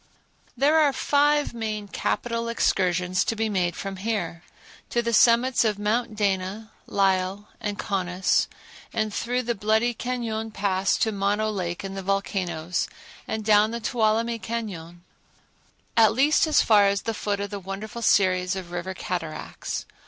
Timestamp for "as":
16.47-16.63, 16.87-17.03